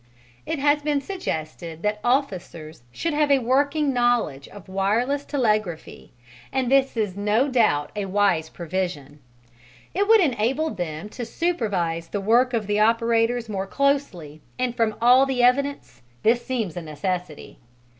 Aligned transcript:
It 0.47 0.57
has 0.57 0.81
been 0.81 0.99
suggested 0.99 1.83
that 1.83 1.99
officers 2.03 2.81
should 2.91 3.13
have 3.13 3.29
a 3.29 3.37
working 3.37 3.93
knowledge 3.93 4.47
of 4.47 4.67
wireless 4.67 5.23
telegraphy, 5.25 6.11
and 6.51 6.71
this 6.71 6.97
is 6.97 7.15
no 7.15 7.47
doubt 7.47 7.91
a 7.95 8.05
wise 8.05 8.49
provision. 8.49 9.19
It 9.93 10.07
would 10.07 10.19
enable 10.19 10.71
them 10.71 11.07
to 11.09 11.23
supervise 11.23 12.07
the 12.07 12.19
work 12.19 12.51
of 12.55 12.65
the 12.65 12.79
operators 12.79 13.47
more 13.47 13.67
closely 13.67 14.41
and 14.57 14.75
from 14.75 14.95
all 15.03 15.27
the 15.27 15.43
evidence, 15.43 16.01
this 16.23 16.43
seems 16.43 16.75
a 16.75 16.81
necessity. 16.81 17.59